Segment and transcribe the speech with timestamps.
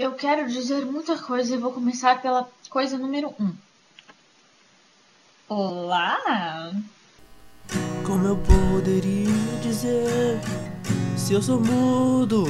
[0.00, 3.52] Eu quero dizer muita coisa e vou começar pela coisa número um.
[5.46, 6.72] Olá!
[8.06, 9.28] Como eu poderia
[9.62, 10.40] dizer
[11.18, 12.44] se eu sou mudo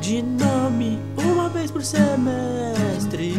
[0.00, 3.34] de nome uma vez por semestre?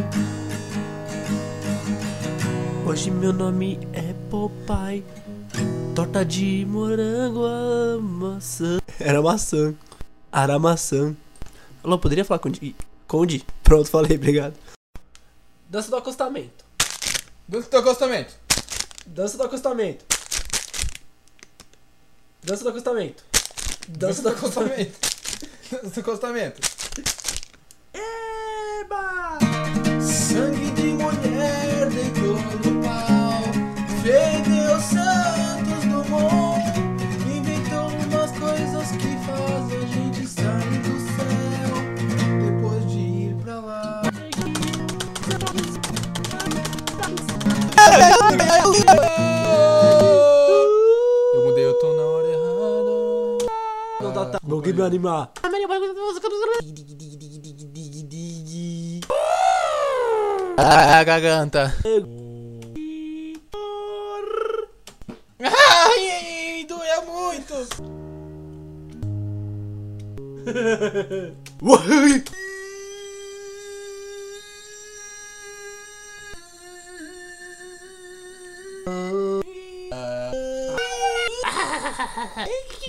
[2.87, 5.03] Hoje meu nome é Popeye,
[5.93, 8.79] torta de morango a maçã.
[9.01, 9.75] Era maçã,
[10.31, 11.13] era maçã.
[11.85, 12.75] Alô, poderia falar com Conde?
[13.07, 13.45] Conde?
[13.63, 14.55] Pronto, falei, obrigado.
[15.69, 16.65] Dança do acostamento.
[17.47, 18.33] Dança do acostamento.
[19.05, 20.03] Dança do acostamento.
[22.43, 23.23] Dança do acostamento.
[23.87, 24.97] Dança do acostamento.
[25.71, 26.74] Dança do acostamento.
[51.33, 52.91] Eu mudei o tom na hora errada.
[54.01, 54.39] Não dá tá.
[54.43, 55.31] Não me animar.
[60.57, 61.75] Ah, garganta.
[65.39, 67.53] Ai, doeu muito.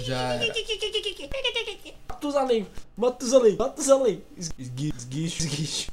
[0.05, 0.55] Já era.
[2.09, 2.67] Matusalém.
[2.97, 3.57] Matusalém.
[3.57, 4.23] Matusalém.
[4.37, 5.43] Esguicho.
[5.43, 5.91] Esguicho.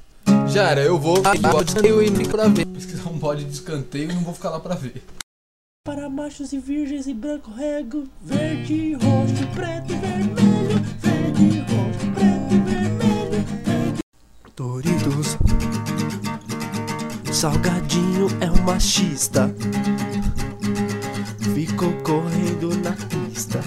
[0.48, 1.18] Já era, eu vou
[1.84, 2.66] eu ir pra ver.
[2.68, 5.04] Pesquisar um bode de escanteio e não vou ficar lá pra ver.
[5.86, 12.54] Para machos e virgens em branco rego, verde, roxo, preto e vermelho, verde, roxo, preto
[12.54, 13.46] e vermelho.
[13.66, 14.00] Verde.
[14.56, 15.38] Doritos,
[17.34, 19.54] Salgadinho é um machista.
[21.44, 23.60] Ficou correndo na pista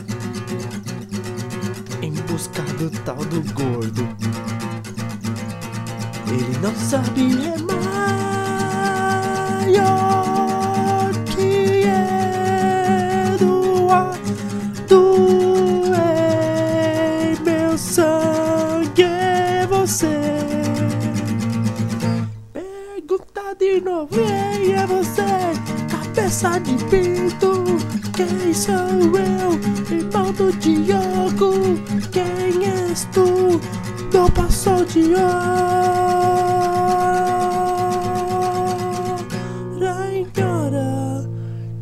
[2.02, 4.08] em busca do tal do gordo.
[6.28, 8.26] Ele não sabe remar
[9.66, 11.82] maior que
[13.34, 14.24] Eduardo
[17.26, 20.16] em meu sangue é você.
[22.52, 25.25] Pergunta de novo, quem é você?
[26.16, 27.62] Cabeça de pinto,
[28.16, 29.52] quem sou eu?
[29.94, 31.52] Irmão do Diogo,
[32.10, 33.60] quem és tu?
[34.14, 35.76] Não passou de hora
[40.10, 41.28] em hora.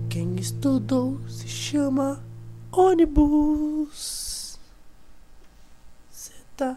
[0.08, 2.20] Quem estudou se chama
[2.72, 4.58] ônibus.
[6.10, 6.76] Cê tá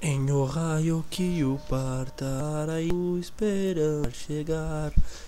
[0.00, 2.24] em o raio que o parta,
[2.94, 4.92] o esperar chegar.